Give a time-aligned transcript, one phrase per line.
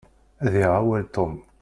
[0.45, 1.33] Ad yaɣ awal Tom.